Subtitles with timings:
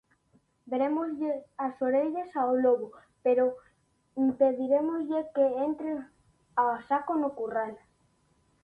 [0.71, 1.31] Verémoslle
[1.65, 2.87] as orellas ao lobo,
[3.25, 3.45] pero
[4.25, 5.91] impedirémoslle que entre
[6.63, 7.73] a saco no curral.